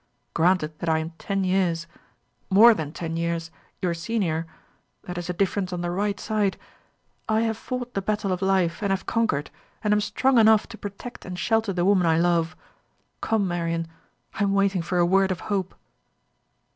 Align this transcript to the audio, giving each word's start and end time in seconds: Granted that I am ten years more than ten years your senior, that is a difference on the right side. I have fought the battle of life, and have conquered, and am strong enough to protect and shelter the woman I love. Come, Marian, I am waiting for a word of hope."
Granted 0.33 0.79
that 0.79 0.89
I 0.89 0.97
am 0.97 1.11
ten 1.19 1.43
years 1.43 1.85
more 2.49 2.73
than 2.73 2.91
ten 2.91 3.17
years 3.17 3.51
your 3.83 3.93
senior, 3.93 4.47
that 5.03 5.15
is 5.19 5.29
a 5.29 5.31
difference 5.33 5.71
on 5.71 5.81
the 5.81 5.91
right 5.91 6.19
side. 6.19 6.57
I 7.29 7.41
have 7.41 7.55
fought 7.55 7.93
the 7.93 8.01
battle 8.01 8.31
of 8.31 8.41
life, 8.41 8.81
and 8.81 8.89
have 8.89 9.05
conquered, 9.05 9.51
and 9.83 9.93
am 9.93 10.01
strong 10.01 10.39
enough 10.39 10.65
to 10.69 10.75
protect 10.79 11.23
and 11.23 11.37
shelter 11.37 11.71
the 11.71 11.85
woman 11.85 12.07
I 12.07 12.17
love. 12.17 12.55
Come, 13.21 13.47
Marian, 13.47 13.87
I 14.33 14.41
am 14.41 14.55
waiting 14.55 14.81
for 14.81 14.97
a 14.97 15.05
word 15.05 15.29
of 15.29 15.41
hope." 15.53 15.75